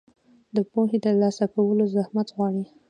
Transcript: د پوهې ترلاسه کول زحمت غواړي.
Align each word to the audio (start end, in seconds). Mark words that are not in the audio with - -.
د 0.55 0.57
پوهې 0.71 0.97
ترلاسه 1.05 1.45
کول 1.53 1.77
زحمت 1.95 2.27
غواړي. 2.35 2.63